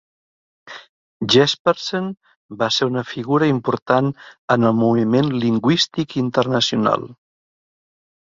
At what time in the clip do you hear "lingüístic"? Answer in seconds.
5.45-6.15